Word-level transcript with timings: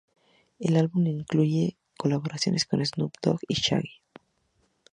El 0.57 0.77
álbum 0.77 1.05
incluye 1.05 1.77
colaboraciones 1.95 2.65
con 2.65 2.83
Snoop 2.83 3.13
Dogg 3.21 3.41
y 3.47 3.53
Shaggy. 3.53 4.01